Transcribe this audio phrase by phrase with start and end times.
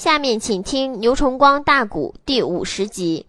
[0.00, 3.26] 下面请听牛崇光大鼓第五十集。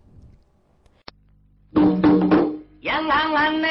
[2.79, 3.67] 眼看看呢，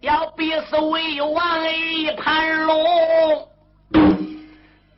[0.00, 3.46] 要逼死魏王一盘龙，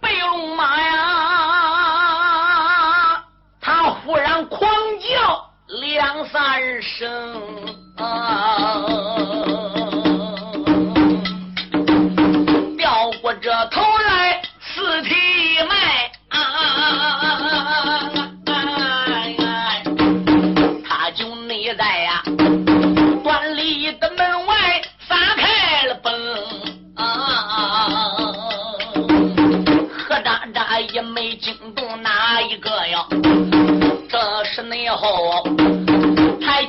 [0.01, 0.97] 白龙马呀，
[3.61, 4.71] 他忽然狂
[5.01, 5.51] 叫
[5.81, 7.70] 两三声。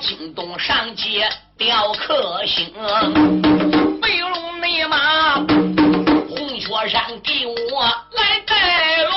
[0.02, 1.30] 才惊动上街
[1.60, 2.74] 吊客星，
[4.02, 7.84] 白龙内马红雪山给我
[8.14, 9.12] 来带路，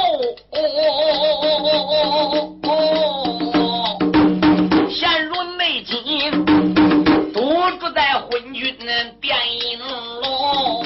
[4.90, 6.44] 陷入内金
[7.32, 8.76] 堵住在昏君
[9.20, 9.78] 变阴
[10.20, 10.84] 龙，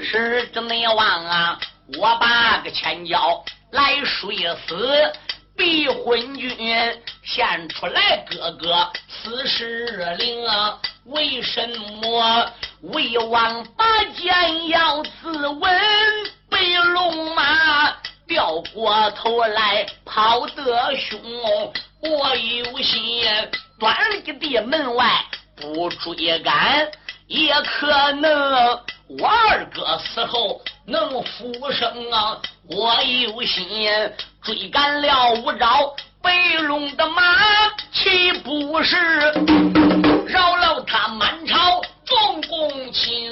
[0.00, 1.60] 是真内王啊！
[1.98, 4.34] 我把个千脚来睡
[4.66, 5.12] 死。
[5.88, 6.50] 昏君
[7.22, 10.44] 献出来，哥哥此事灵，
[11.06, 11.68] 为什
[12.02, 13.84] 么魏王拔
[14.16, 15.80] 剑要自刎？
[16.50, 17.96] 被龙马
[18.28, 21.20] 掉过头来跑得凶，
[22.00, 23.24] 我有心
[23.78, 25.24] 端立地门外
[25.56, 26.90] 不追赶，
[27.26, 28.32] 也可能
[29.08, 32.38] 我二哥死后能复生啊！
[32.68, 33.88] 我有心。
[34.42, 37.22] 追赶了五招白龙的马，
[37.92, 38.96] 岂不是
[40.26, 43.30] 扰了他满朝众公卿？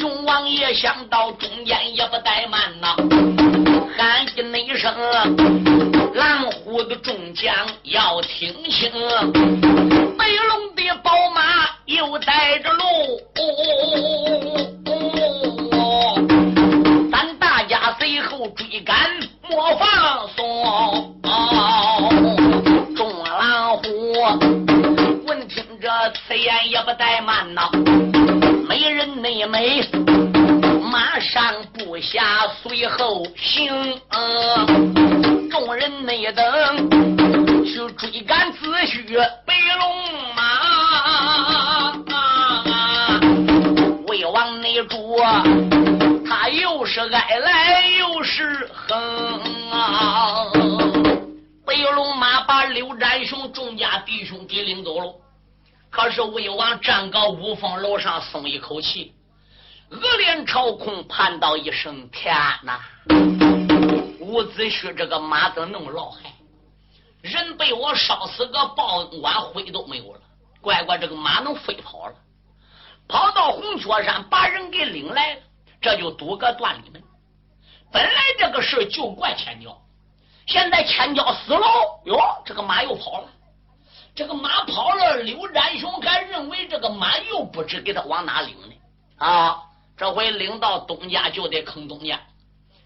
[0.00, 2.96] 熊王爷想到中间也不怠慢呐，
[3.96, 4.92] 喊一一声
[6.14, 8.90] ：“蓝虎的众将要听清，
[10.18, 11.42] 白龙的宝马
[11.86, 12.82] 又带着路。”
[18.56, 18.96] 追赶
[19.48, 21.14] 莫放松，
[22.96, 23.82] 众狼虎
[25.24, 27.70] 闻听这此言也不怠慢呐，
[28.68, 29.88] 没人内美，
[30.90, 34.00] 马上部下随后行，
[35.50, 37.41] 众人内等
[37.72, 39.02] 去追赶子虚
[39.46, 41.94] 白龙马，
[44.08, 45.18] 魏王内主。
[46.28, 48.98] 他又是哀来又是恨
[49.70, 50.44] 啊！
[51.64, 55.14] 白龙马把刘占雄众家弟兄给领走了，
[55.88, 59.14] 可是魏王站高五凤楼上松一口气，
[59.90, 62.34] 恶脸朝空，叹道一声：“天
[62.64, 62.80] 哪！
[64.20, 66.31] 伍子胥这个马怎么那么老害？
[67.22, 70.20] 人被我烧死个报恩官灰都没有了，
[70.60, 72.14] 乖乖这个马能飞跑了，
[73.08, 75.40] 跑到红雀山把人给领来了。”
[75.80, 77.02] 这就堵个断里门。
[77.90, 79.76] 本来这个事就怪千娇，
[80.46, 81.66] 现在千娇死了，
[82.04, 83.28] 哟，这个马又跑了。
[84.14, 88.74] 这个马跑了，刘占雄还认为这个马又不知给他往哪领呢。
[89.18, 89.62] 啊，
[89.96, 92.20] 这回领到东家就得坑东家，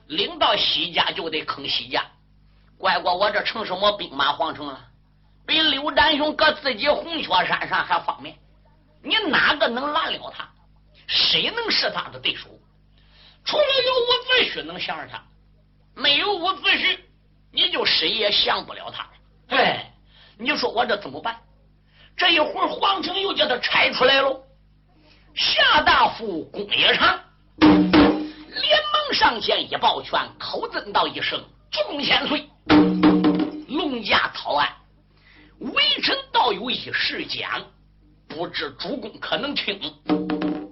[0.06, 2.04] 领到西家就得坑西家。
[2.78, 4.80] 乖乖，我这成什么兵马皇城了？
[5.46, 8.36] 比刘占雄搁自己红雀山上还方便。
[9.02, 10.48] 你哪个能拦了他？
[11.06, 12.48] 谁能是他的对手？
[13.44, 15.22] 除了有伍子胥能降着他，
[15.94, 16.98] 没有伍子胥，
[17.52, 19.06] 你就谁也降不了他。
[19.54, 19.92] 哎，
[20.36, 21.38] 你说我这怎么办？
[22.16, 24.42] 这一会儿皇城又叫他拆出来喽。
[25.34, 34.68] 夏大夫公冶长连忙上前一抱拳，口尊道一声：“众千岁，龙家讨案，
[35.58, 37.64] 微臣倒有一事讲，
[38.28, 39.80] 不知主公可能听？”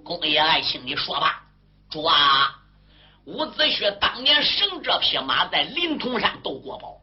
[0.04, 1.42] 公爷爱卿，你说吧，
[1.90, 2.60] 主啊。
[3.26, 6.98] 伍子胥当年生这匹马在临潼山斗过宝，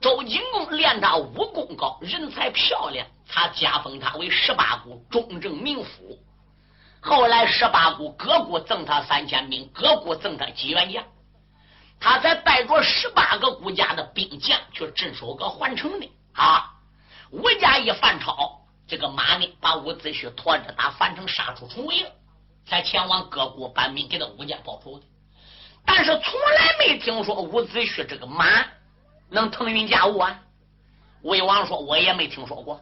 [0.00, 6.18] 周景公练他武功高，人才漂亮，他加封他为十八股中正名夫。
[7.02, 11.04] 后来十八股各股赠他三千兵，各股赠他几员将，
[12.00, 16.72] 他才带着十八个国家的兵将去镇守个环城的啊！
[17.30, 22.10] 吴家一反超，这个马呢，把伍子胥驮着打樊城杀出重围，
[22.66, 25.04] 才前往各国搬兵给他吴家报仇的。
[25.84, 28.46] 但是从来没听说伍子胥这个马
[29.28, 30.40] 能腾云驾雾啊！
[31.20, 32.80] 魏王说：“我也没听说过。”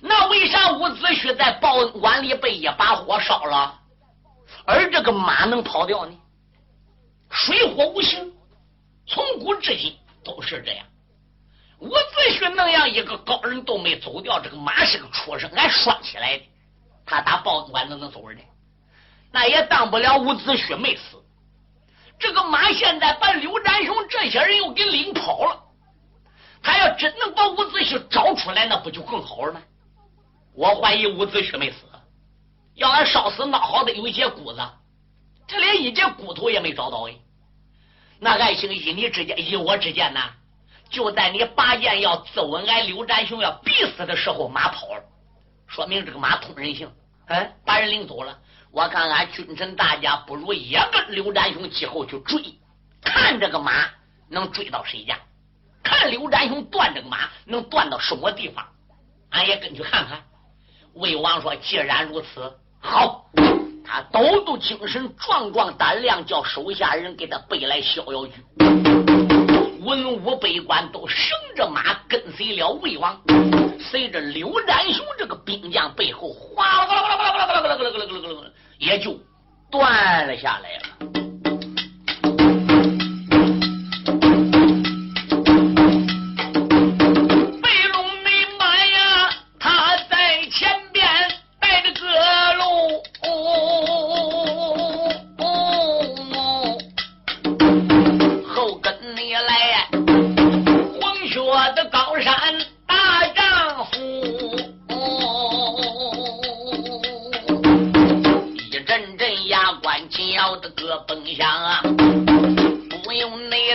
[0.00, 3.80] 那为啥伍子胥在报恩馆里被一把火烧了？
[4.66, 6.14] 而这个马能跑掉呢？
[7.30, 8.33] 水火无情，
[9.06, 10.86] 从古至今都是这样。
[11.80, 16.44] 伍子胥那样一个高人都没走掉，这个马是个畜生，俺拴起来的，
[17.04, 18.38] 他打报馆都能走人，
[19.32, 21.22] 那也当不了伍子胥没死。
[22.18, 25.62] 这个马现在把刘占雄这些人又给领跑了，
[26.62, 29.60] 他要真能把伍子胥找出来，那不就更好了吗？
[30.54, 31.78] 我怀疑伍子胥没死，
[32.76, 34.62] 要俺烧死闹好的有一些骨子，
[35.46, 37.14] 他连一节骨头也没找到哎。
[38.24, 40.18] 那爱情依你之见，依我之见呢？
[40.88, 45.04] 就在你拔剑要揍俺刘占雄要逼死的时候，马跑了，
[45.66, 46.90] 说明这个马通人性，
[47.26, 48.38] 嗯，把人领走了。
[48.72, 52.42] 我看俺君臣大家不如也跟刘占雄今后去追，
[53.02, 53.90] 看这个马
[54.30, 55.18] 能追到谁家，
[55.82, 58.66] 看刘占雄断这个马能断到什么地方，
[59.32, 60.22] 俺也跟去看看。
[60.94, 63.26] 魏王说：“既然如此，好。”
[63.86, 68.32] 他抖抖精神，壮壮胆量，叫手下人给他背来逍遥剧。
[69.80, 73.20] 文武百官都生着马跟随了魏王，
[73.78, 79.14] 随着刘占雄这个兵将背后，哗啦啦啦啦啦啦啦啦啦啦啦啦，也就
[79.70, 81.33] 断了下来了。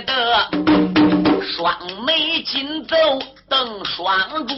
[0.02, 0.50] 的
[1.42, 2.96] 双眉紧皱
[3.50, 4.56] 瞪双珠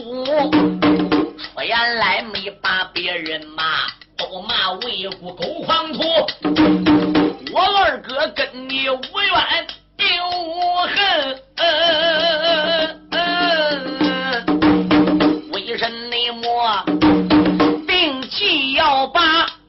[1.54, 3.86] 我原来没把别人骂
[4.16, 6.00] 都骂为虎狗狂徒
[7.52, 9.66] 我二哥跟你无怨
[9.96, 11.42] 并无恨。
[15.52, 16.84] 为人你莫
[17.86, 19.20] 定计要把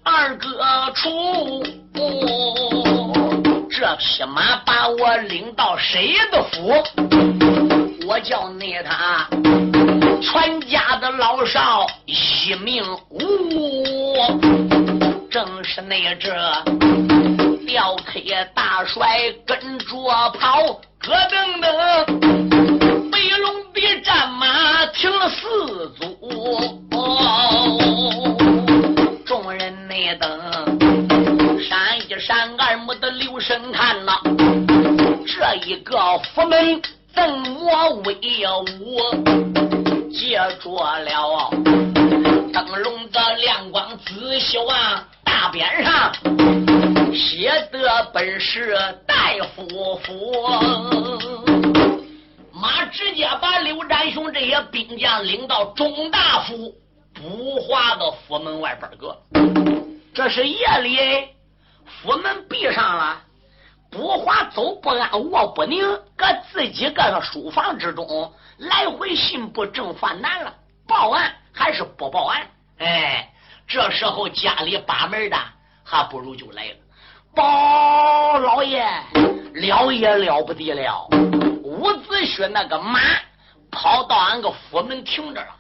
[0.04, 0.50] 二哥
[0.96, 1.64] 除。
[3.76, 6.84] 这匹马把我领到谁的府？
[8.06, 9.28] 我叫那他
[10.22, 14.14] 全家的老少一命呜。
[15.32, 16.30] 正是那这
[17.66, 18.24] 吊腿
[18.54, 19.86] 大帅跟着
[20.40, 20.62] 跑，
[21.00, 26.80] 咯噔噔，飞龙的战马停了四组。
[29.26, 30.83] 众人那等。
[35.36, 35.98] 这一个
[36.36, 36.80] 佛门
[37.12, 38.16] 赠我威
[38.80, 39.00] 武，
[40.12, 41.50] 借着了
[42.54, 46.14] 灯笼的亮光，仔细望大匾上
[47.16, 48.78] 写的本是
[49.08, 50.48] 大夫府。
[52.52, 56.72] 马直接把刘占雄这些兵将领到中大夫
[57.12, 59.18] 不化的府门外边儿个，
[60.14, 61.00] 这是夜里
[62.04, 63.20] 府门闭上了。
[63.94, 65.88] 不华走不安卧不宁，
[66.18, 70.52] 搁自己搁个书房之中，来回信步正犯难了，
[70.88, 72.42] 报案还是不报案？
[72.80, 73.32] 哎，
[73.68, 75.38] 这时候家里把门的
[75.84, 76.76] 还不如就来了。
[77.36, 78.84] 包老爷，
[79.54, 81.08] 了也了不得了，
[81.64, 83.00] 伍子胥那个马
[83.70, 85.56] 跑到俺个府门停着了，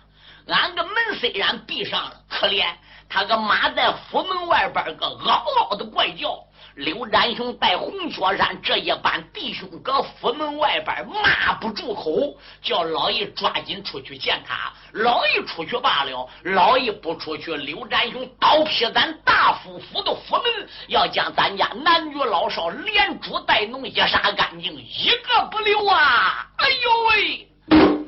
[0.47, 2.65] 俺个门虽然闭上了，可怜
[3.07, 6.35] 他个马在府门外边个嗷嗷的怪叫。
[6.75, 14.73] 刘占雄带红雀山这一班弟兄搁府门外边骂不住口，叫老爷抓紧出去见他。
[14.93, 26.47] 老爷出去罢了，老爷不出去，刘占雄刀劈咱大夫府的府门，要将咱家男女老少连猪带农一杀干净，一个不留啊！
[26.57, 27.47] 哎呦喂，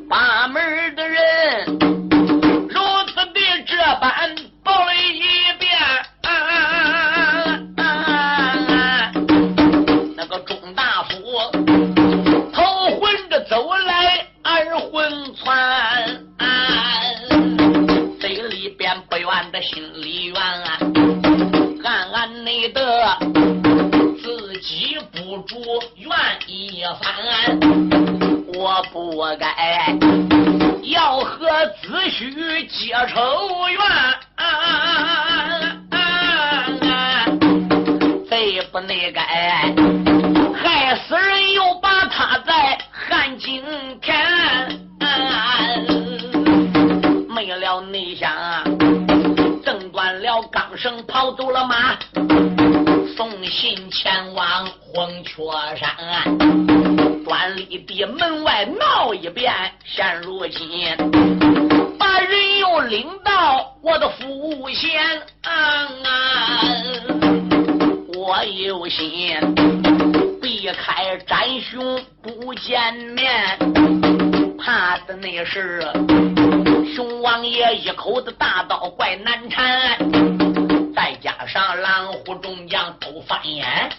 [0.10, 1.66] 把门的人
[2.68, 5.20] 如此的这般报了一
[19.66, 20.36] 心里怨，
[21.84, 23.18] 暗暗内的
[24.22, 25.60] 自己不住
[25.96, 26.08] 怨
[26.46, 27.60] 一番。
[28.54, 29.98] 我不该
[30.84, 31.48] 要和
[31.82, 33.80] 子虚结仇怨，
[38.30, 39.24] 贼不内该
[40.54, 43.64] 害死人，又把他在汉井
[44.00, 44.85] 填。
[50.86, 51.04] 正。
[51.08, 51.98] 跑走了马。
[53.18, 55.42] 送信前往黄雀
[55.76, 56.38] 山，
[57.24, 59.52] 端礼的门外闹一遍。
[59.84, 60.96] 现如今，
[61.98, 65.02] 把人又领到我的府县，
[68.16, 69.40] 我有心
[70.40, 73.58] 避开展雄不见面，
[74.60, 75.82] 怕的那是
[76.96, 80.35] 熊王爷一口子大刀怪难缠。
[80.96, 83.92] 再加上狼虎众将都翻眼，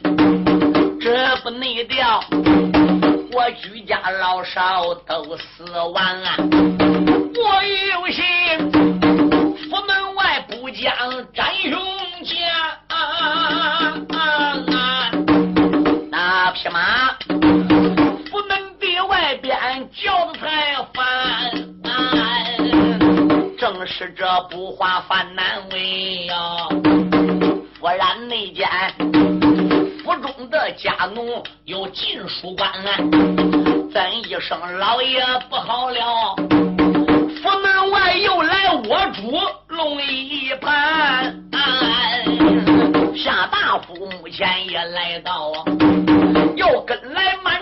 [0.98, 2.24] 这不内调，
[3.32, 5.62] 我居家老少都死
[5.92, 6.36] 亡啊！
[6.38, 7.62] 我
[7.92, 8.24] 有心，
[9.70, 10.90] 府门外不将
[11.34, 11.78] 斩雄
[12.24, 12.78] 家，
[16.10, 17.14] 那匹马，
[23.76, 26.35] 正是这不化犯难为呀！
[27.78, 28.66] 忽然内间，
[30.02, 32.73] 府中的家奴有进书官，
[33.92, 36.37] 怎一声老爷不好了！
[37.42, 41.38] 府门外又来我主龙一盘，
[43.14, 45.52] 夏大夫目前也来到，
[46.56, 47.55] 又跟来满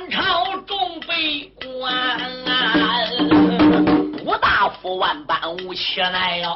[5.49, 6.55] 无起来呀，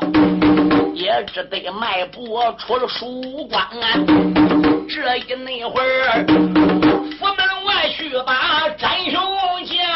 [0.95, 3.66] 也只得迈步出了书馆。
[4.88, 6.25] 这一那会儿，
[7.18, 9.21] 府门外去把真雄
[9.66, 9.87] 见，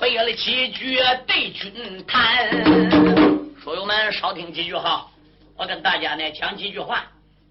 [0.00, 2.48] 背了几句对君谈，
[3.62, 5.08] 书友们少听几句哈。
[5.56, 7.04] 我跟大家呢讲几句话。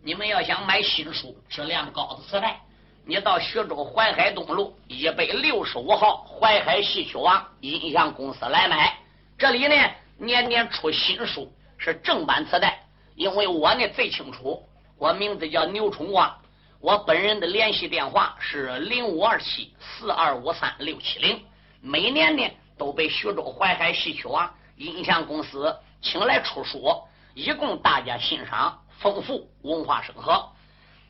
[0.05, 2.59] 你们要想买新书、质量高的磁带，
[3.05, 8.97] 你到徐州淮海东路一百六十五号淮海戏曲网音像公司来买。
[9.38, 9.75] 这里呢
[10.17, 12.77] 年年出新书，是正版磁带。
[13.15, 14.62] 因为我呢最清楚，
[14.97, 16.35] 我名字叫牛崇光，
[16.81, 21.41] 我本人的联系电话是零五二七四二五三六七零。
[21.85, 30.49] 每年呢，都被徐州淮海戏曲网音像公司请来出书，以供大家欣赏，丰富文化生活。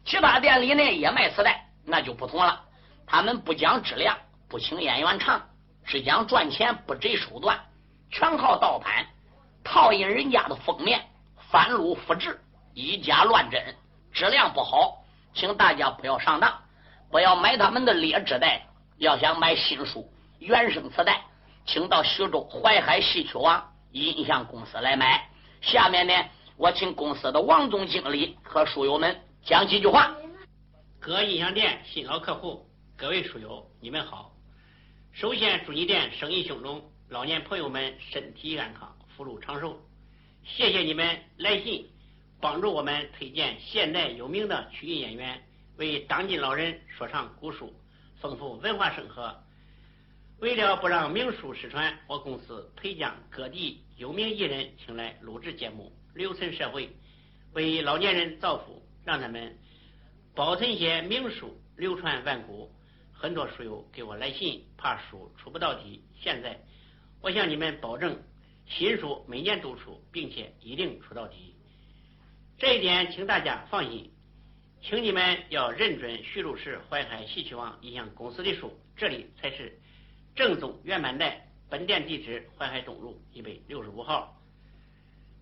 [0.03, 2.59] 其他店里呢也卖磁带，那就不同了。
[3.05, 4.17] 他们不讲质量，
[4.49, 5.39] 不请演员唱，
[5.85, 7.59] 只讲赚钱，不择手段，
[8.09, 9.05] 全靠盗版、
[9.63, 11.03] 套印人家的封面，
[11.51, 12.41] 翻录复制，
[12.73, 13.75] 以假乱真，
[14.11, 15.03] 质量不好，
[15.35, 16.51] 请大家不要上当，
[17.11, 18.63] 不要买他们的劣质带。
[18.97, 20.11] 要想买新书。
[20.43, 21.21] 原声磁带，
[21.65, 25.29] 请到徐州淮海戏曲网音像公司来买。
[25.61, 26.13] 下面呢，
[26.57, 30.13] 我请公司的王总经理和书友们讲几句话。
[30.99, 34.33] 各音像店新老客户，各位书友，你们好。
[35.13, 39.79] 首先祝你店生意兴隆，老年朋友们身体安康，福禄长寿。
[40.43, 41.89] 谢谢你们来信，
[42.41, 45.41] 帮助我们推荐现代有名的曲艺演员，
[45.77, 47.73] 为当今老人说唱古书，
[48.19, 49.42] 丰富文化生活。
[50.43, 56.89] 为了不让名书失传，我公司培将各地有名艺人请来录制节目，留存社会，
[57.53, 59.57] 为老年人造福，让他们
[60.35, 62.69] 保存些名书，流传万古。
[63.13, 66.03] 很多书友给我来信，怕书出不到底。
[66.19, 66.59] 现在，
[67.21, 68.21] 我向你们保证，
[68.67, 71.55] 新书每年都出，并且一定出到底。
[72.57, 74.11] 这一点，请大家放心。
[74.81, 79.79] 请你们要认准徐州市淮海戏曲网音像公司的书，这里才是。
[80.35, 84.35] 正宗原版带，本店地址淮海东路一百六十五号，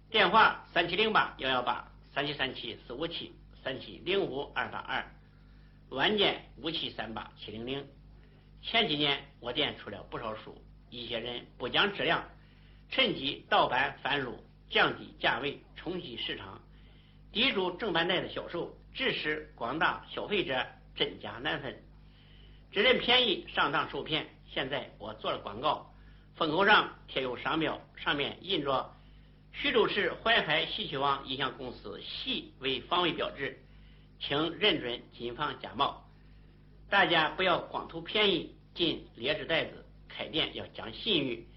[0.09, 3.33] 电话三七零八幺幺八三七三七四五七
[3.63, 5.09] 三七零五二八二，
[5.91, 7.87] 晚间五七三八七零零。
[8.61, 12.25] 前几年我店出了不少书，一些人不讲质量，
[12.89, 16.61] 趁机盗版翻录，降低价位，冲击市场，
[17.31, 21.81] 抵住正版带的销售，致使广大消费者真假难分，
[22.73, 24.27] 只认便宜上当受骗。
[24.53, 25.93] 现在我做了广告，
[26.35, 28.93] 封口上贴有商标，上面印着
[29.53, 33.57] 徐州市淮海戏曲网音像公司戏为防伪标志，
[34.19, 36.05] 请认准，谨防假冒。
[36.89, 41.47] 大家不要光图便宜进劣质袋子，开店要讲信誉，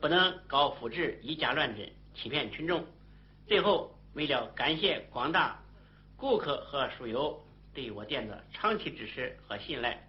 [0.00, 2.86] 不能搞复制，以假乱真，欺骗群众。
[3.48, 5.60] 最后，为了感谢广大
[6.16, 7.44] 顾客和书友
[7.74, 10.08] 对我店的长期支持和信赖。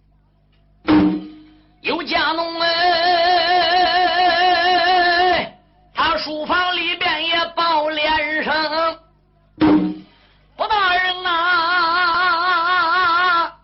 [1.81, 2.77] 有家农哎，
[5.93, 8.99] 他书房里边也报连声，
[10.57, 12.31] 我大人啊，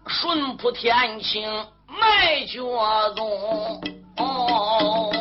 [0.07, 1.47] 顺普天清
[1.87, 3.81] 卖脚宗。
[4.17, 5.11] 哦，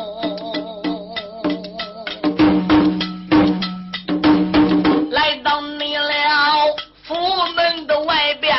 [5.11, 7.15] 来到你了府
[7.55, 8.55] 门的外边，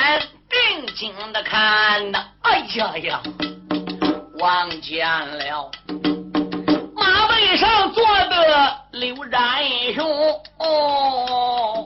[0.48, 2.27] 定睛的看呐，
[2.76, 3.20] 哎呀！
[4.38, 5.70] 望见了
[6.94, 10.06] 马背上坐的刘占雄，
[10.58, 11.77] 哦，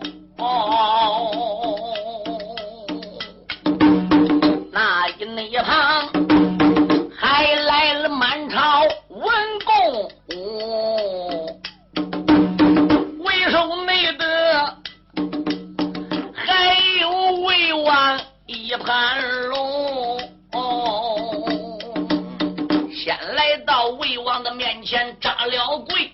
[23.13, 26.11] 先来到魏王的面前扎了跪，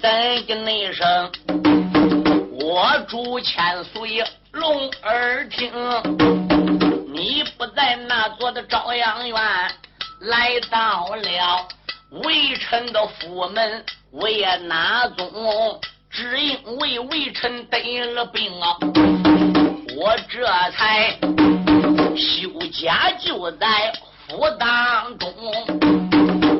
[0.00, 1.32] 再跟那声？
[2.60, 5.72] 我主千岁龙耳听，
[7.12, 9.36] 你不在那座的朝阳院，
[10.20, 11.68] 来到了
[12.24, 15.80] 微臣的府门，为哪宗？
[16.08, 18.76] 只因为微臣得了病啊，
[19.96, 21.18] 我这才
[22.16, 23.92] 休假就在。
[24.28, 25.32] 府当中，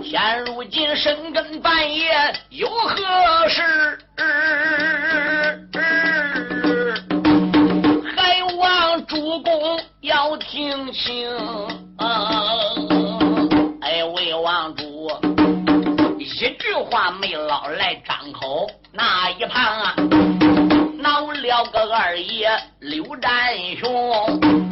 [0.04, 2.12] 现如今深更半夜
[2.50, 3.60] 有何事？
[8.16, 11.28] 还望主公要听清。
[13.82, 15.10] 哎，魏王主
[16.20, 19.96] 一句话没捞来张口，那一旁啊
[21.00, 23.30] 闹了个二爷刘占
[23.76, 24.65] 雄。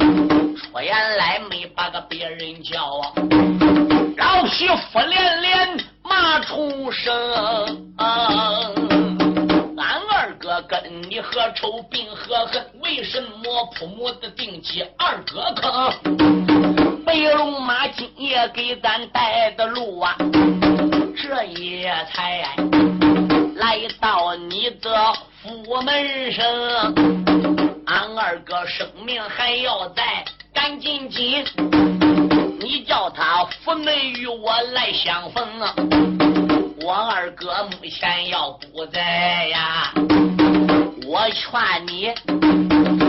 [0.75, 3.13] 我原来没把个别人叫啊，
[4.17, 7.15] 老匹夫连连骂出声。
[7.97, 8.11] 俺
[10.11, 12.61] 二哥跟你何仇并何恨？
[12.81, 15.93] 为什么铺母的定计二哥坑？
[17.05, 20.17] 白龙马今夜给咱带的路啊，
[21.15, 22.53] 这也才
[23.55, 26.45] 来到你的府门上。
[27.85, 30.25] 俺二哥生命还要在。
[30.55, 31.45] 赶紧紧，
[32.61, 35.75] 你叫他府门与我来相逢啊！
[36.81, 39.91] 我二哥目前要不在呀，
[41.05, 42.11] 我劝你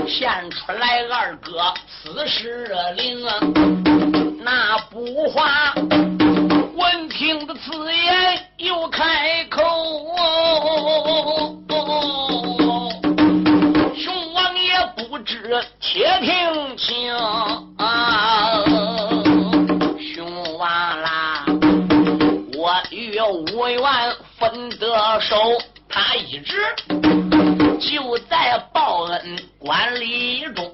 [0.08, 3.38] 现出来，二哥此时灵啊！
[4.42, 5.72] 那不话
[6.74, 9.62] 闻听的此言又开口。
[15.80, 17.14] 且听清，
[20.14, 20.68] 兄王
[21.02, 21.44] 啦，
[22.56, 23.80] 我与五元
[24.38, 25.36] 分得手，
[25.88, 26.56] 他一直
[27.78, 30.68] 就在报恩馆里中。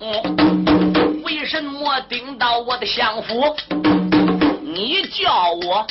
[1.22, 3.54] 为什么顶到我的相府？
[4.62, 5.86] 你叫我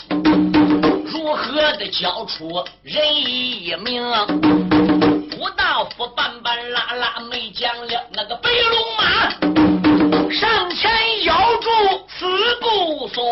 [1.06, 4.02] 如何的交出人一名？
[5.41, 11.67] 吴大夫半半拉拉没讲了，那个白龙马上前咬住
[12.08, 12.27] 死
[12.62, 13.23] 不松。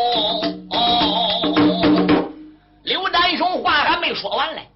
[2.81, 4.67] 刘占雄话还没说完嘞，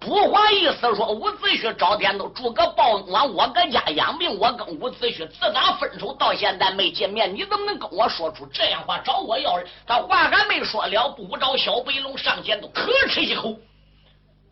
[0.00, 8.96] 不话意思说伍子胥找天都住个报恩馆，我搁家养病，我跟伍子胥自打分手到现在没见面，你怎么能跟我说出这样话？
[9.04, 9.66] 找我要人？
[9.86, 13.54] 他话还没说了，不找小白龙上前都咳哧一口。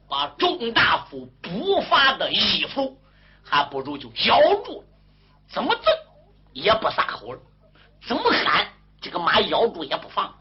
[0.09, 2.97] 把钟大夫补发的衣服，
[3.45, 4.85] 还不如就咬住，
[5.49, 5.91] 怎么揍
[6.53, 7.41] 也不撒口了，
[8.07, 8.69] 怎么喊
[9.01, 10.35] 这个马咬住也不放。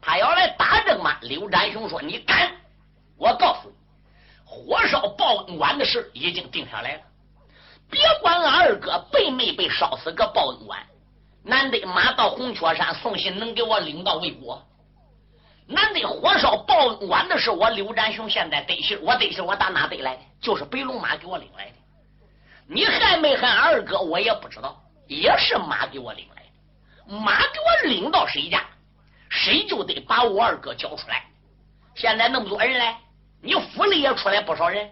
[0.00, 2.50] 他要来打这个马，刘占雄说：“你敢？
[3.16, 3.74] 我告诉你，
[4.44, 7.02] 火烧报恩馆的事已经定下来了。
[7.90, 10.84] 别管俺二哥被没被烧死个报恩馆，
[11.44, 14.66] 难得马到红雀山送信，能给我领到魏国。”
[15.66, 20.22] 难得火烧报恩馆的事，我刘占雄现在得信，我得信，我打哪得来的？
[20.40, 21.72] 就是白龙马给我领来的。
[22.66, 27.16] 你害没害二哥，我也不知道，也是马给我领来的。
[27.16, 28.64] 马给我领到谁家，
[29.28, 31.24] 谁就得把我二哥交出来。
[31.94, 32.98] 现在那么多人来，
[33.40, 34.90] 你府里也出来不少人，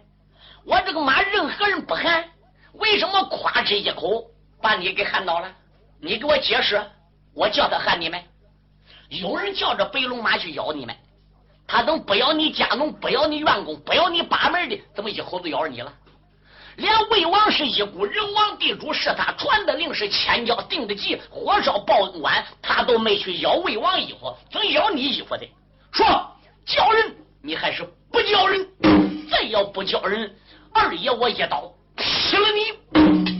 [0.64, 2.28] 我这个马任何人不喊，
[2.74, 4.24] 为什么夸这一口
[4.62, 5.52] 把你给喊倒了？
[6.00, 6.80] 你给我解释，
[7.34, 8.22] 我叫他喊你们。
[9.10, 10.94] 有人叫着白龙马去咬你们，
[11.66, 15.92] 他等不咬你家农，不咬你员工，不咬你把门的，怎么一口子咬你了？
[16.76, 25.46] 连魏王是一股人王地主，是他传的令，是千交定的计，火烧报恩馆，他都没去咬魏王衣服，怎咬你衣服的？
[25.92, 26.06] 说
[26.64, 28.66] 叫人，你还是不叫人？
[29.28, 30.32] 再要不叫人，
[30.72, 33.39] 二爷我一刀劈了你！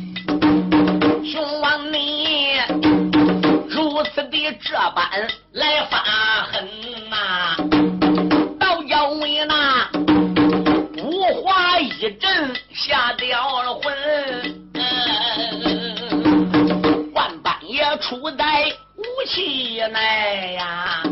[19.41, 21.03] 武器内呀，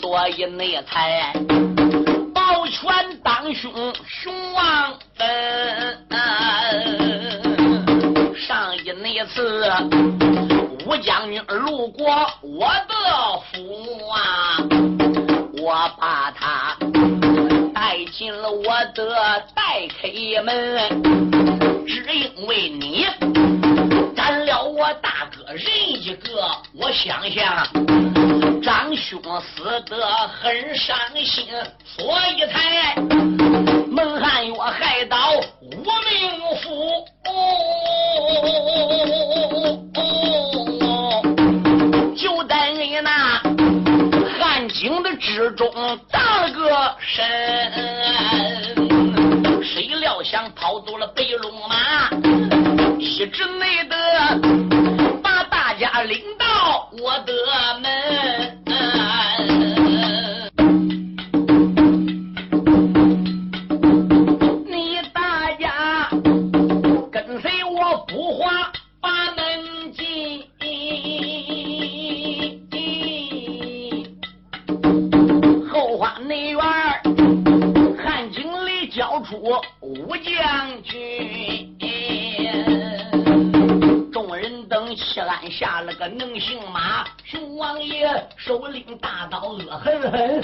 [0.00, 1.32] 所以那才
[2.32, 5.26] 保全当兄兄王本。
[8.36, 9.68] 上一那次，
[10.86, 12.06] 武将军路过
[12.40, 12.94] 我的
[13.50, 14.62] 府啊，
[15.60, 16.76] 我把他
[17.74, 18.62] 带进了我
[18.94, 20.06] 的待客
[20.44, 21.02] 门，
[21.84, 23.04] 只因为你
[24.14, 27.66] 斩了我大哥人一个，我想想
[28.62, 30.94] 长兄死得很伤
[31.24, 31.46] 心，
[31.86, 32.94] 所以才
[33.88, 35.16] 蒙汗药害到
[35.62, 37.02] 无名府。
[42.14, 43.40] 就在你那
[44.38, 47.24] 汉井的之中大了个身，
[49.64, 52.10] 谁料想跑走了白龙马，
[52.98, 53.96] 一直没得
[56.14, 57.32] 领到我的
[57.80, 58.33] 门。
[90.14, 90.43] है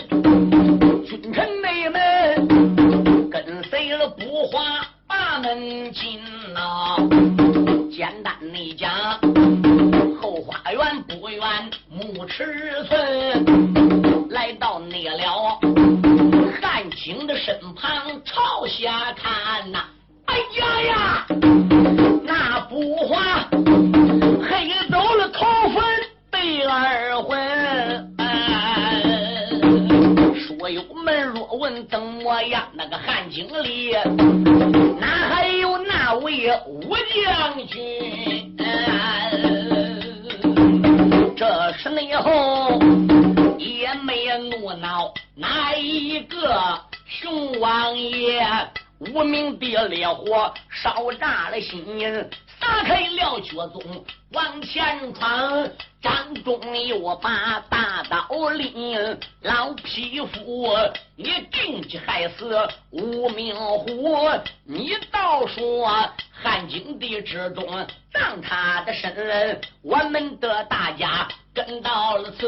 [48.99, 55.71] 无名的烈火烧炸了心，撒开了脚踪往前闯。
[56.03, 60.67] 张忠又把大刀拎，老匹夫，
[61.15, 64.19] 你定计害死无名虎，
[64.65, 65.87] 你倒说
[66.33, 72.47] 汉景帝之中葬他的身，我们的大家跟到了此，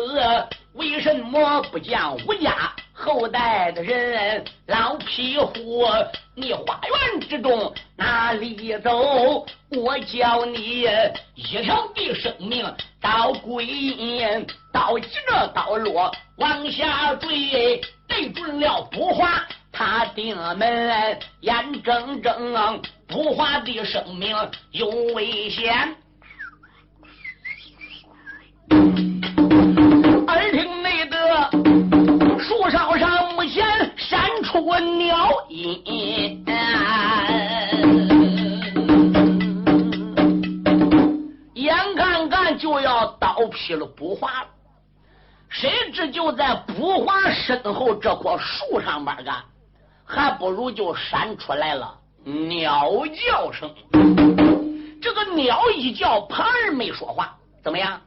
[0.75, 4.43] 为什么不讲吴家后代的人？
[4.67, 5.87] 老匹夫，
[6.35, 9.47] 你花园之中哪里走？
[9.71, 10.87] 我叫你
[11.35, 12.65] 一条的生命
[13.01, 24.35] 到归阴，到急着倒落往下坠，对准了不花他的门，眼睁睁不花的生命
[24.71, 25.97] 有危险。
[32.63, 36.45] 树梢上目前闪出鸟音，
[41.55, 44.47] 眼看看就要倒劈了卜花了，
[45.49, 49.43] 谁知就在卜花身后这棵树上边干，
[50.05, 52.93] 还不如就闪出来了鸟
[53.29, 53.69] 叫声。
[55.03, 58.01] 这个鸟一叫，旁人没说话，怎么样？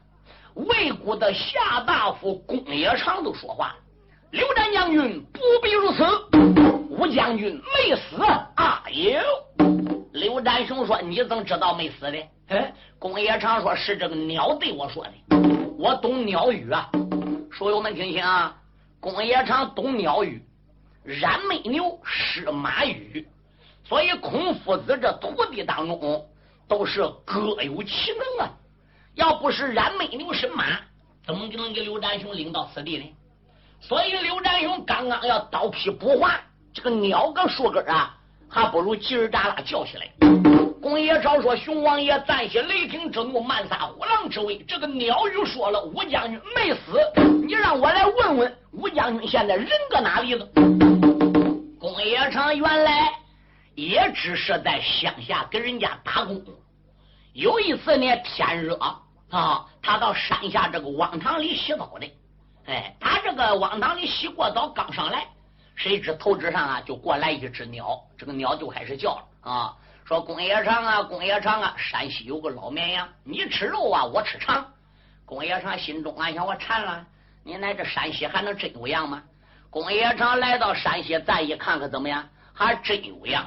[0.54, 3.76] 魏国的夏大夫公冶长都说话了
[4.36, 6.04] ：“刘战将军不必如此，
[6.90, 8.22] 吴将军没死
[8.56, 9.22] 啊！”哟，
[10.12, 12.18] 刘占雄说：“你怎么知道没死的？”
[12.50, 15.12] 哎，公冶长说：“是这个鸟对我说的，
[15.78, 16.92] 我懂鸟语啊。”
[17.50, 18.54] 书友们听清啊，
[19.00, 20.44] 公冶长懂鸟语，
[21.06, 23.26] 冉美牛是马语，
[23.86, 26.26] 所以孔夫子这徒弟当中
[26.68, 28.52] 都是各有其能啊。
[29.14, 30.66] 要不是染美牛神马，
[31.26, 33.06] 怎么就能给刘占雄领到此地呢？
[33.88, 36.42] 所以刘占雄刚刚要刀劈不还，
[36.74, 38.18] 这个鸟个树根啊，
[38.50, 40.10] 还不如叽儿喳啦叫起来。
[40.82, 44.58] 公爷昭说：“熊王爷暂歇雷霆之怒，漫撒虎狼之威。
[44.68, 47.00] 这个鸟语说了，吴将军没死，
[47.46, 50.46] 你让我来问问吴将军现在人搁哪里呢？”
[51.80, 53.12] 公爷成原来
[53.76, 56.44] 也只是在乡下给人家打工。
[57.34, 58.80] 有一次呢，天热。
[59.32, 62.08] 啊，他到山下这个汪塘里洗澡的，
[62.68, 65.28] 哎，他这个往塘里洗过澡，刚上来，
[65.76, 74.66] 谁知头枝上啊就过来一只鸟，这个鸟就开始叫了啊，说公爷长啊，公爷长啊，山西有个老绵羊，你吃肉啊，我吃肠。
[75.26, 77.06] 公爷长心中暗想，我馋了，
[77.44, 79.22] 你来这山西还能真有羊吗？
[79.70, 83.46] 公爷长来到山西，再一看看怎么样，还真有羊。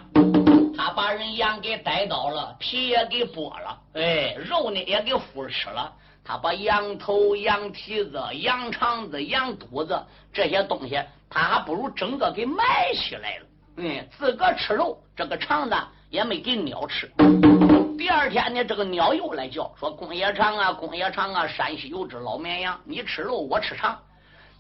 [0.77, 5.93] 他把人羊给逮到了，皮也给剥了，哎，肉呢也给孵吃了。
[6.29, 9.99] 他把羊头、羊蹄子、羊肠子、羊肚子
[10.31, 12.63] 这些东西，他还不如整个给埋
[12.93, 13.47] 起来了。
[13.79, 15.75] 嗯，自个吃肉，这个肠子
[16.11, 17.11] 也没给鸟吃。
[17.97, 23.99] 第二天呢，这个鸟又来叫，说：“公爷长啊，公爷长啊，山西有只老绵羊，你吃肉，我吃肠。”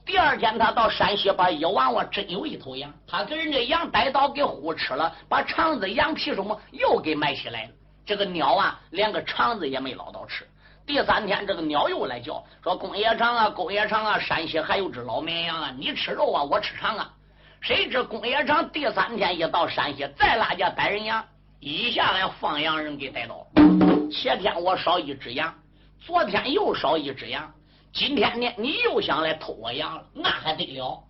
[0.07, 7.71] 第二天，他到山西把一娃娃真有一头羊，他给人家羊逮到给呼吃了，把肠子、羊皮什么又给埋起来了。
[8.07, 10.49] 这个鸟啊，连个肠子也没捞到吃。
[10.89, 17.13] 第三天，这个鸟又来叫，说：“公爷长啊，公爷长啊，山西还有只老绵羊啊，你吃肉啊，我吃肠啊。”
[17.61, 21.23] 谁知公爷长第三天一到山西，再拉家逮人羊，
[21.61, 24.11] 一下来放羊人给逮到了。
[24.11, 25.55] 前天我少一只羊，
[26.01, 27.53] 昨天又少一只羊。
[27.93, 31.05] 今天呢，你又想来偷我羊了，那还得了？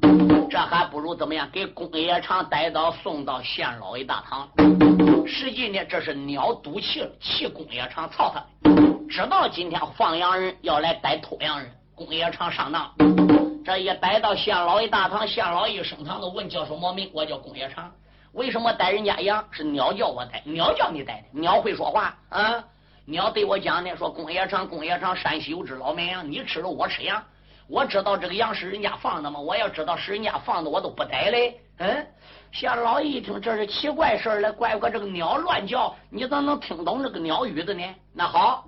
[0.50, 1.48] 这还不如怎么样？
[1.52, 4.48] 给公爷长逮到送到县老爷大堂。
[5.24, 8.44] 实际呢，这是鸟赌气了，气公爷长操他。
[9.08, 12.92] 知道今天放羊人要来逮偷羊人，公爷长上当。
[13.64, 17.10] 这一逮到县老爷大堂，县老爷升堂都问叫什么名？
[17.14, 17.90] 我叫公爷长。
[18.32, 19.42] 为什么逮人家羊？
[19.50, 21.40] 是鸟叫我逮，鸟叫你逮的。
[21.40, 22.62] 鸟会说话啊？
[23.06, 27.22] 鸟对我讲呢，说公爷长，公爷长，山西有只老绵羊，你吃肉，我吃羊。
[27.66, 29.40] 我知道这个羊是人家放的吗？
[29.40, 31.58] 我要知道是人家放的，我都不逮嘞。
[31.80, 32.06] 嗯，
[32.50, 37.84] 县老爷一听这是奇怪事儿了，怪不得这个鸟乱叫，你咋能听懂这个鸟语的呢？
[38.12, 38.64] 那好，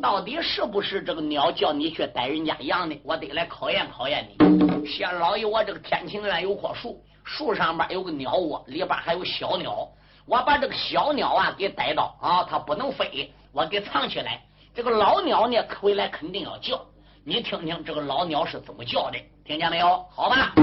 [0.00, 2.98] 到底是不是这个鸟叫你去逮人家羊呢？
[3.04, 4.86] 我得来考验考验你。
[4.86, 9.86] 县老爷，我这个天晴院有棵树，树上边有个鸟窝，里边还有小鸟，
[10.24, 13.30] 我把这个小鸟啊给逮到啊，它不能飞。
[13.52, 14.40] 我给藏起来，
[14.74, 16.80] 这个老鸟呢回来肯定要叫，
[17.24, 20.02] 你听听这个老鸟是怎么叫的，听见没有？
[20.10, 20.54] 好吧。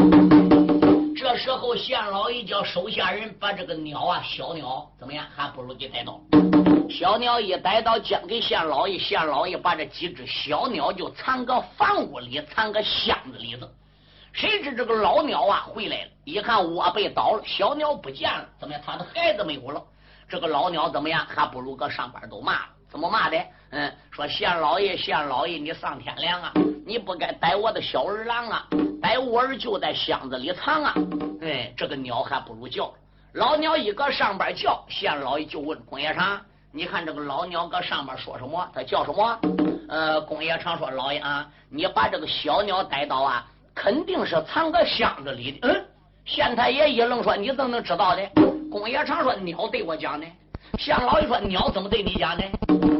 [1.22, 5.24] 这时候县老爷叫手下人把这个鸟啊，小鸟怎么样？
[5.36, 6.20] 还不如给逮到。
[6.90, 13.68] 小鸟一逮到，交给县老爷，县老爷把这几只小鸟就藏个房屋里，藏个箱子里头。
[14.34, 18.82] 谁知这个老鸟啊回来了，一看窝被倒了，小鸟不见了，怎么样？
[18.84, 19.80] 他的孩子没有了。
[20.28, 21.24] 这个老鸟怎么样？
[21.30, 22.70] 还不如搁上班都骂了。
[22.90, 23.38] 怎么骂的？
[23.72, 26.52] 嗯，说县老爷，县老爷，你上天良啊！
[26.86, 28.68] 你不该逮我的小儿郎啊！
[29.02, 30.94] 逮我儿就在箱子里藏啊！
[31.42, 32.94] 哎，这个鸟还不如叫。
[33.32, 36.42] 老鸟一搁上边叫，县老爷就问公爷长
[36.74, 38.70] ：“你看这个老鸟搁上边说什么？
[38.76, 39.40] 他叫什么？”
[39.88, 45.86] 呃，公爷长说：“老爷啊，你把这个小鸟逮到啊，肯定是藏在箱子里的。”嗯，
[46.26, 48.30] 县太爷一愣说：“你怎么能知道的？”
[48.70, 50.28] 公爷长说：“鸟对我讲的。”
[50.78, 52.44] 向老爷说：“鸟怎么对你讲呢？”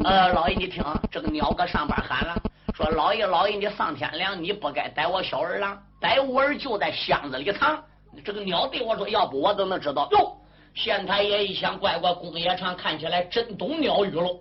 [0.04, 2.36] 呃，老爷你听，这个鸟搁上边喊了，
[2.74, 7.82] 说：“老爷老爷，你上天良，你不该逮我小儿郎，逮我儿就在箱子里藏。”
[8.26, 10.36] 这个鸟对我说：“要不我怎么知道？”哟，
[10.74, 14.40] 县太爷一想，怪怪，公爷长看起来真懂鸟语喽，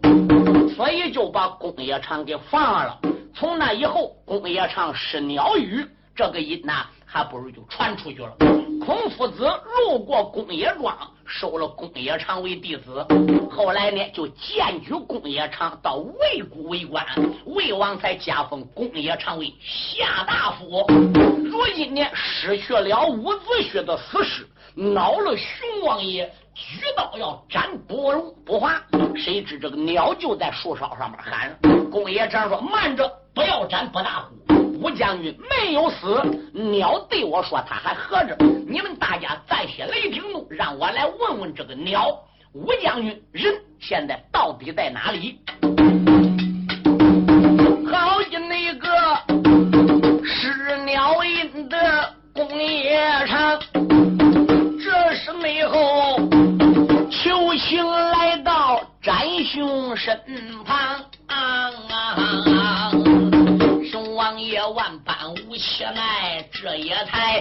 [0.75, 2.99] 所以就把公爷长给放了。
[3.35, 8.33] 从那以后，公爷长识鸟语，这个音呐，还不如就传出去了。
[8.85, 9.47] 孔夫子
[9.87, 10.97] 路过公爷庄。
[11.31, 13.07] 收了公冶长为弟子，
[13.49, 17.07] 后来呢就荐举公冶长到魏国为官，
[17.47, 20.85] 魏王才加封公冶长为下大夫。
[20.89, 28.83] 如今呢失去了伍子胥的死尸，恼了熊王爷，举刀要斩伯荣不华。
[29.15, 31.57] 谁知这个鸟就在树梢上面喊
[31.93, 34.35] ：“公冶长说慢着，不要斩伯大虎。”
[34.81, 36.23] 武将军没有死，
[36.55, 38.35] 鸟对我说他还活着。
[38.67, 42.09] 你们大家暂歇雷霆怒，让我来问问这个鸟
[42.55, 45.39] 武将军人现在到底在哪里？
[47.93, 48.89] 好一那个
[50.25, 53.61] 是鸟音的工业厂，
[54.83, 56.17] 这是内后
[57.11, 60.19] 求情来到展雄身
[60.65, 60.77] 旁。
[61.27, 62.15] 啊啊
[62.47, 62.93] 啊
[64.41, 65.57] 也万般无
[65.95, 67.41] 奈这也才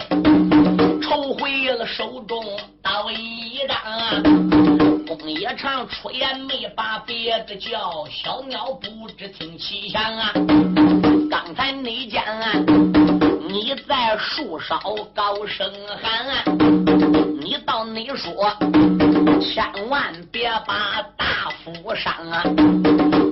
[1.02, 2.44] 抽回了手中
[2.82, 4.24] 刀一张。
[5.08, 10.32] 公爷长出言没把别的叫，小鸟不知听其响啊。
[11.30, 12.22] 刚才那见
[13.48, 14.80] 你在树梢
[15.16, 16.44] 高声喊，啊
[17.42, 18.56] 你到你说，
[19.42, 22.44] 千万别把大夫伤啊！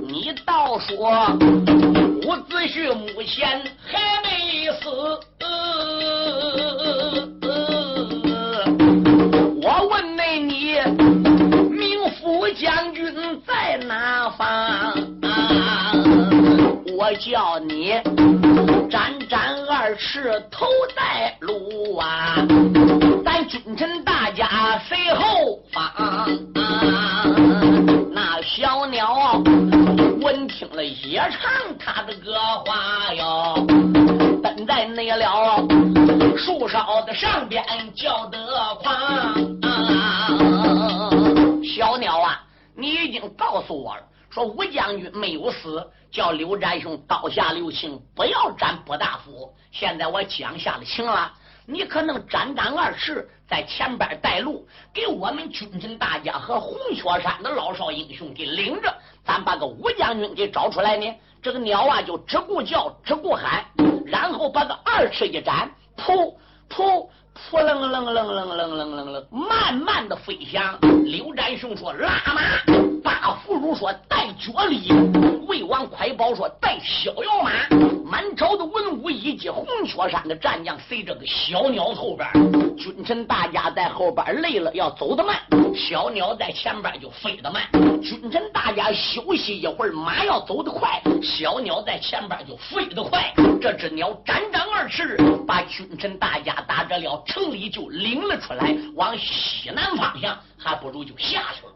[0.08, 1.12] 你倒说
[2.28, 3.48] 伍子胥目前
[3.86, 4.86] 还没死，
[9.62, 10.74] 我问那你
[11.70, 13.14] 明府将军
[13.46, 14.67] 在哪方？
[17.08, 17.94] 我叫你
[18.90, 22.36] 沾沾二尺头带路啊！
[23.24, 25.90] 咱君臣大家随后方。
[28.12, 29.42] 那小鸟
[30.20, 32.34] 闻听了也唱他的歌
[32.66, 33.66] 话哟，
[34.42, 35.66] 奔在那了
[36.36, 37.64] 树梢的上边
[37.96, 38.38] 叫得
[38.82, 38.92] 狂。
[41.64, 42.38] 小鸟啊，
[42.76, 45.90] 你已经告诉我了，说吴将军没有死。
[46.10, 49.54] 叫刘占雄刀下留情，不要斩博大夫。
[49.70, 51.30] 现在我讲下了情了，
[51.66, 58.90] 你可能沾沾二尺，在前边带路，给我们军臣大家和红雀山的老少英雄给领着，
[59.22, 61.14] 咱把个武将军给找出来呢。
[61.42, 63.62] 这个鸟啊，就只顾叫，只顾喊，
[64.06, 66.34] 然后把个二尺一斩，噗
[66.68, 67.06] 噗
[67.50, 70.78] 噗楞楞楞楞楞楞楞楞，慢慢的飞翔。
[71.04, 72.42] 刘占雄说：“拉马。”
[73.02, 74.92] 大俘虏说：“带脚力。”
[75.48, 77.52] 魏王快宝说：“带逍遥马。”
[78.04, 82.28] 满朝的文武以及红雀山的战将随着个小鸟后边，
[82.78, 85.36] 君臣大家在后边累了要走得慢，
[85.74, 87.64] 小鸟在前边就飞得慢。
[88.00, 93.34] 君臣大家休息一会儿，马要走得快，小鸟在前边就飞得快。
[93.60, 101.72] 这只鸟展张二尺，把君臣大家打着了城里就领了出来，往西南方向，还不如就下去了。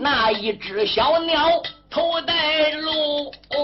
[0.00, 3.60] 那一只小鸟头带路，简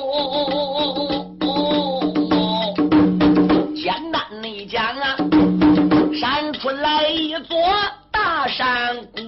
[6.22, 7.58] 闪出来一座
[8.12, 9.20] 大山谷。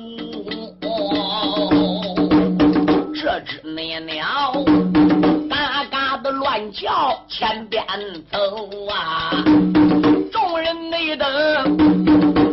[3.13, 4.55] 这只那鸟
[5.51, 7.85] 嘎嘎的乱叫，前边
[8.31, 8.39] 走
[8.95, 9.33] 啊，
[10.31, 11.27] 众人内等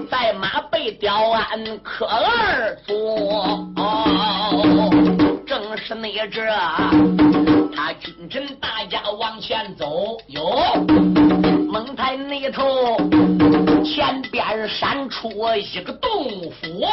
[0.09, 3.63] 在马背吊鞍可儿坐。
[5.45, 6.41] 正是那只，
[7.75, 10.83] 他君臣大家往前走哟，
[11.71, 12.97] 猛抬那头
[13.83, 16.85] 前边闪出一个洞府，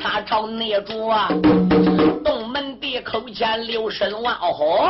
[0.00, 0.94] 他朝那着
[2.24, 4.88] 洞门的口前留神望吼，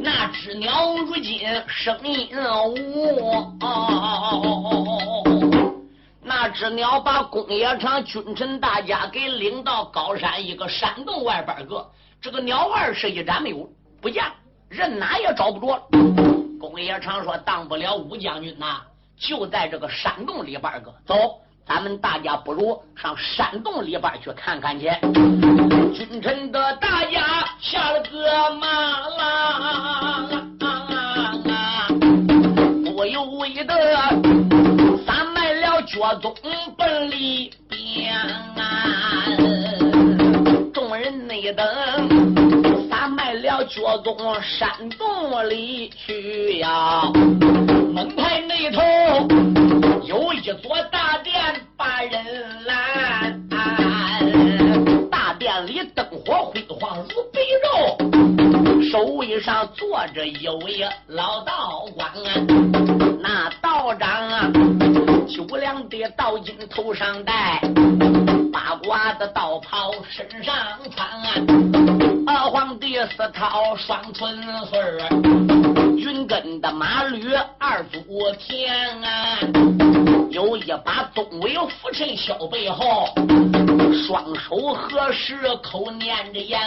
[0.00, 3.52] 那只鸟如今声音无。
[6.22, 11.86] 那只鸟把公冶长君臣大家给领到高山一个山洞外边个，
[12.20, 13.68] 这个鸟二是一盏没有
[14.00, 14.24] 不见，
[14.68, 15.78] 人哪也找不着。
[16.58, 18.80] 公冶长说：“当不了武将军呐，
[19.16, 20.94] 就在这个山洞里边个。
[21.06, 24.90] 走，咱们大家不如上山洞里边去看看去。”
[25.94, 30.58] 君臣的大家下了个马郎，
[32.84, 33.74] 不由为的。
[35.86, 36.34] 脚踪
[36.78, 38.16] 奔里边，
[40.72, 41.64] 众人内等，
[43.66, 47.10] 脚踪山洞里去呀。
[47.94, 48.80] 门派那头
[50.04, 51.34] 有一座大殿
[51.76, 53.48] 把人拦，
[55.10, 62.10] 大殿里灯火辉煌如白昼，首位上坐着一位老道观，
[63.20, 64.50] 那道长啊。
[65.26, 67.60] 九两的道巾头上戴，
[68.94, 70.54] 八卦的道袍身上
[70.94, 71.10] 穿，
[72.28, 75.08] 二皇的四套双春穗儿，
[75.96, 78.00] 云根的马驴二足
[78.38, 78.72] 天
[79.02, 79.36] 啊，
[80.30, 83.08] 有一把东尾拂尘小背后，
[84.06, 86.60] 双手合十口念着言，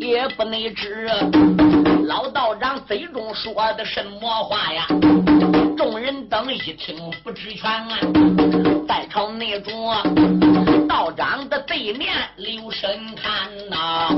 [0.00, 1.08] 也不内知
[2.08, 4.84] 老道长嘴中说的什么话呀。
[5.76, 7.86] 众人等一听不知全，
[8.88, 9.88] 在朝内中
[10.88, 14.10] 道长的对面留神看呐，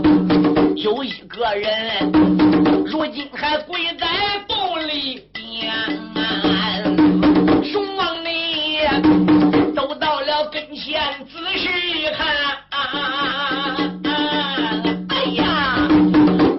[0.76, 2.12] 有一个人，
[2.86, 4.06] 如今还跪在
[4.48, 5.72] 洞里边。
[7.64, 8.78] 熊王你
[9.74, 11.68] 走到了跟前，仔细
[12.02, 12.26] 一看，
[15.08, 15.88] 哎呀，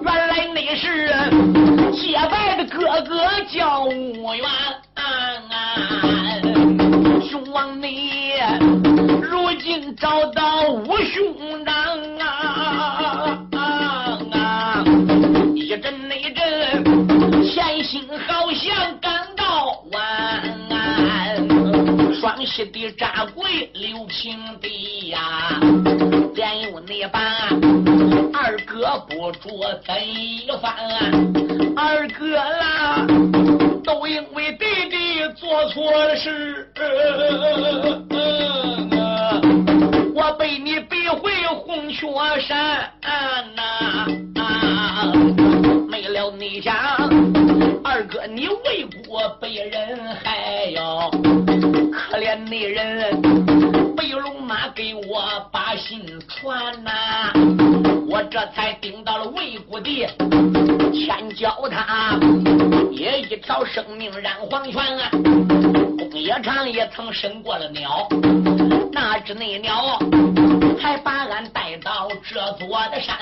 [0.02, 1.14] 原来你是
[1.92, 4.44] 结拜的哥哥叫武元。
[7.30, 8.17] 熊王你。
[11.18, 11.74] 兄长
[12.20, 12.24] 啊,
[13.52, 13.58] 啊,
[14.32, 14.84] 啊！
[15.56, 20.00] 一阵一阵，前心好像感到晚
[20.70, 21.44] 安。
[22.14, 25.58] 双膝的扎跪刘平的呀、
[26.36, 27.20] 连有那把
[28.32, 29.48] 二哥不住
[29.84, 31.10] 怎一番、啊？
[31.76, 33.04] 二哥啦，
[33.82, 36.70] 都因为弟弟做错事。
[36.76, 38.97] 呃呃呃
[41.08, 41.32] 回
[41.64, 42.06] 红雀
[42.40, 42.92] 山
[43.54, 44.06] 呐，
[45.88, 46.74] 没了你想，
[47.82, 51.10] 二哥你为国被人害哟。
[51.90, 53.20] 可怜那人，
[53.96, 57.32] 白龙马给我把信传呐，
[58.08, 60.06] 我这才顶到了魏国的
[60.92, 62.18] 天教他，
[62.90, 65.10] 也一条生命染黄泉啊！
[66.18, 68.08] 公冶长也曾伸过了鸟，
[68.90, 69.96] 那只那鸟
[70.80, 73.16] 还把俺带到这座的山，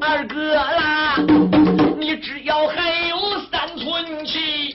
[0.00, 1.14] 二哥啦，
[1.96, 3.16] 你只要还有
[3.48, 4.74] 三寸气。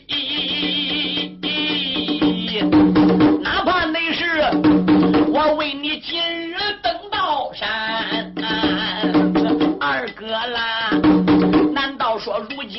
[3.44, 4.50] 哪怕那是
[5.28, 8.29] 我为你今日登道山，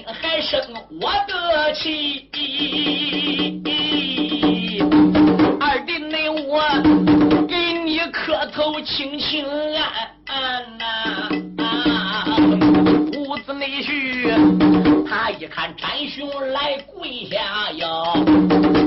[0.07, 0.61] 还生
[1.01, 2.28] 我的气？
[5.61, 6.62] 二弟内我
[7.46, 9.44] 给你磕头请请
[10.26, 11.28] 安呐，
[13.16, 18.12] 屋子内婿他一看展兄来跪下哟，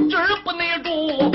[0.09, 1.32] 今儿不内住。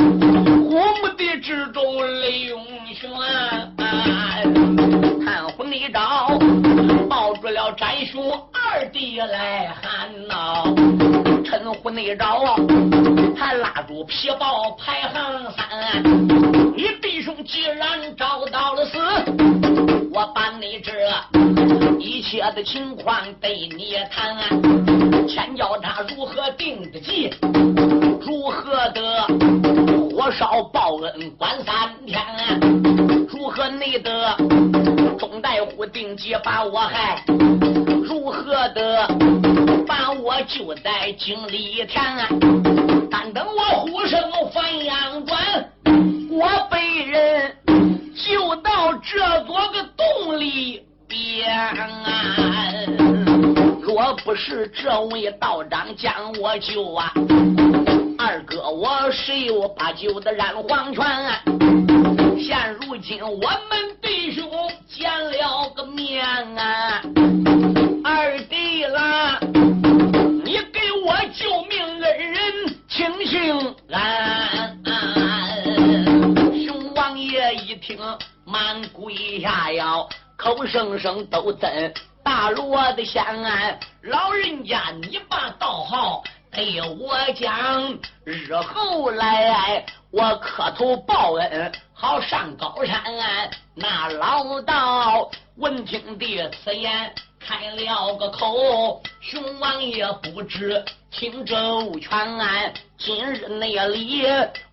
[9.18, 10.62] 二弟来喊呐，
[11.44, 12.54] 趁婚礼照，
[13.36, 16.02] 还拉住皮包排行三。
[16.76, 18.96] 你弟兄既然找到了死，
[20.14, 20.92] 我把你这
[21.98, 24.36] 一切的情况对你谈，
[25.28, 27.28] 先叫他如何定的计，
[28.20, 29.26] 如何的。
[30.14, 32.20] 火烧报恩关三天，
[33.28, 34.36] 如何内得
[35.18, 37.24] 钟大夫定计把我害？
[38.38, 39.08] 何的
[39.86, 43.08] 把我救在井里田？
[43.10, 44.20] 但等我呼声
[44.52, 45.40] 翻阳关，
[46.30, 47.56] 我被人
[48.14, 51.48] 救到这座个洞里边。
[53.82, 57.12] 若不是这位道长将我救啊！
[58.18, 61.04] 二哥，我十有八九的染黄泉。
[62.38, 64.48] 现如今我们弟兄
[64.88, 66.24] 见了个面
[66.56, 67.02] 啊，
[68.20, 69.38] 二弟啦，
[70.44, 74.76] 你给我救命恩人，请行安。
[76.66, 77.96] 熊王爷一听，
[78.44, 81.94] 满跪下腰，口声声都赠
[82.24, 83.78] 大罗的香安。
[84.02, 86.24] 老人家，你把道号。
[86.50, 93.00] 对我讲，日后来我磕头报恩，好上高山。
[93.76, 99.02] 那老道闻听的此言，开了个口。
[99.20, 104.24] 熊王爷不知听周全，今日那里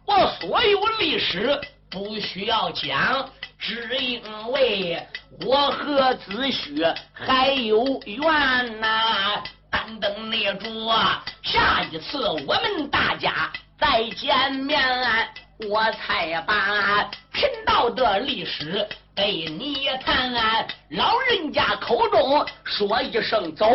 [0.05, 1.59] 我所有历史
[1.89, 5.01] 不需要讲，只因为
[5.45, 9.43] 我和子胥还有缘呐。
[9.71, 14.81] 三等那主啊，下一次我们大家再见面，
[15.69, 20.33] 我才把贫道的历史给你谈。
[20.89, 23.65] 老人家口中说一声走，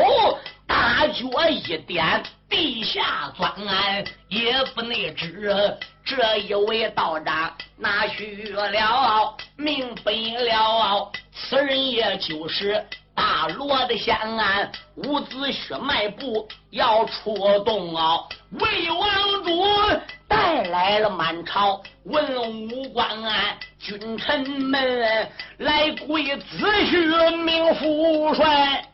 [0.67, 3.51] 大脚一点，地下钻，
[4.29, 12.87] 也不内知这一位道长哪去了，明白了，此人也就是。
[13.15, 17.35] 大罗的县安，五子血迈步要出
[17.65, 18.21] 动啊！
[18.53, 19.51] 魏王主
[20.29, 28.85] 带来了满朝文武官啊，君臣们来跪子胥命父帅，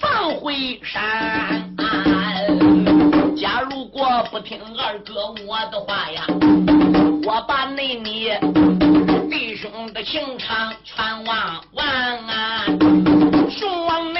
[0.00, 1.74] 放回山，
[3.36, 6.26] 假如果不听二哥我的话呀，
[7.24, 8.30] 我把那你
[9.30, 11.86] 弟兄的情长全忘完。
[13.48, 14.18] 兄王，你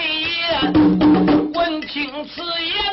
[1.55, 2.86] 闻听此言。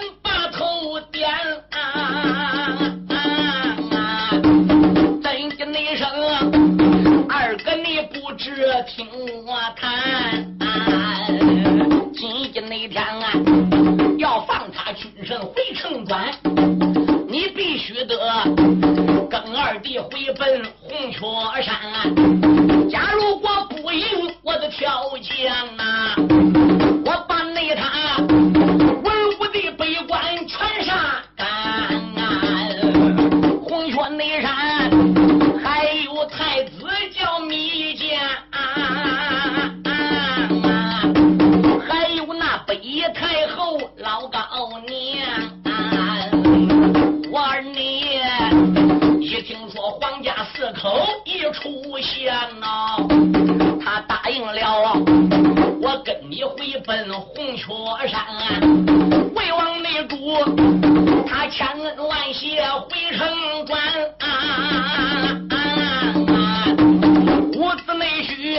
[67.55, 68.57] 屋子内虚，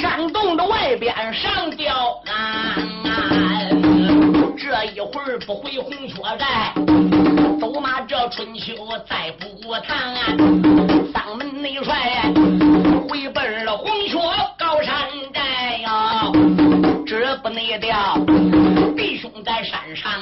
[0.00, 2.20] 山洞的外边上吊。
[4.56, 6.72] 这一会儿不回红雀寨，
[7.60, 8.74] 走马这春秋
[9.08, 10.14] 再不谈。
[11.12, 12.32] 嗓门内甩，
[13.08, 14.16] 回奔了红雀
[14.56, 16.30] 高山寨呀！
[17.06, 18.16] 这不内掉，
[18.96, 20.12] 弟兄在山上。